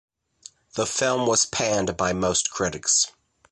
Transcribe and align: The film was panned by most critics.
The 0.73 0.87
film 0.87 1.27
was 1.27 1.45
panned 1.45 1.95
by 1.95 2.11
most 2.11 2.49
critics. 2.49 3.05